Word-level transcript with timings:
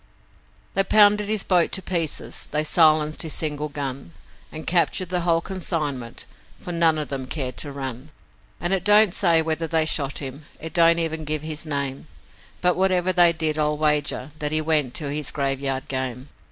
They 0.73 0.83
pounded 0.83 1.27
his 1.29 1.43
boat 1.43 1.71
to 1.73 1.81
pieces, 1.83 2.47
they 2.49 2.63
silenced 2.63 3.21
his 3.21 3.33
single 3.33 3.69
gun, 3.69 4.13
And 4.51 4.65
captured 4.65 5.09
the 5.09 5.21
whole 5.21 5.41
consignment, 5.41 6.25
for 6.59 6.71
none 6.71 6.97
of 6.97 7.13
'em 7.13 7.27
cared 7.27 7.55
to 7.57 7.71
run; 7.71 8.09
And 8.59 8.73
it 8.73 8.83
don't 8.83 9.13
say 9.13 9.43
whether 9.43 9.67
they 9.67 9.85
shot 9.85 10.17
him 10.17 10.47
it 10.59 10.73
don't 10.73 10.97
even 10.97 11.23
give 11.23 11.43
his 11.43 11.67
name 11.67 12.07
But 12.61 12.77
whatever 12.77 13.13
they 13.13 13.31
did 13.31 13.59
I'll 13.59 13.77
wager 13.77 14.31
that 14.39 14.51
he 14.51 14.59
went 14.59 14.95
to 14.95 15.11
his 15.11 15.29
graveyard 15.29 15.87
game. 15.87 16.29